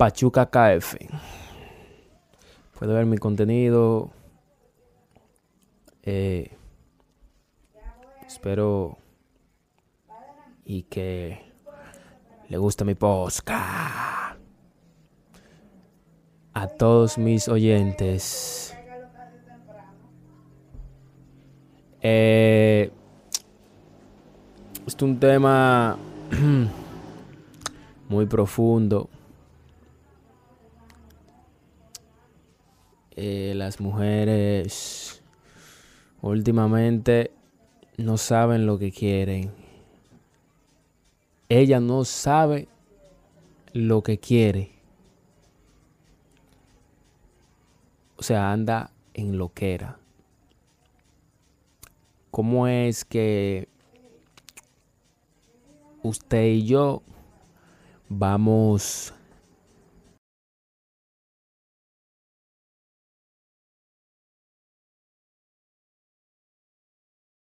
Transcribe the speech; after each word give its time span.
Pachuca 0.00 0.46
KF. 0.46 0.96
Puede 2.78 2.94
ver 2.94 3.04
mi 3.04 3.18
contenido. 3.18 4.10
Eh, 6.02 6.56
espero 8.26 8.96
y 10.64 10.84
que 10.84 11.52
le 12.48 12.56
guste 12.56 12.86
mi 12.86 12.94
posca. 12.94 14.38
A 16.54 16.66
todos 16.78 17.18
mis 17.18 17.46
oyentes. 17.46 18.74
Eh, 22.00 22.90
es 24.86 25.02
un 25.02 25.20
tema 25.20 25.98
muy 28.08 28.24
profundo. 28.24 29.10
Eh, 33.22 33.52
las 33.54 33.80
mujeres 33.80 35.22
últimamente 36.22 37.30
no 37.98 38.16
saben 38.16 38.64
lo 38.64 38.78
que 38.78 38.92
quieren. 38.92 39.52
Ella 41.50 41.80
no 41.80 42.06
sabe 42.06 42.66
lo 43.74 44.02
que 44.02 44.16
quiere. 44.16 44.70
O 48.16 48.22
sea, 48.22 48.52
anda 48.52 48.90
en 49.12 49.36
lo 49.36 49.52
que 49.52 49.74
era. 49.74 49.98
¿Cómo 52.30 52.68
es 52.68 53.04
que 53.04 53.68
usted 56.02 56.46
y 56.46 56.64
yo 56.64 57.02
vamos 58.08 59.12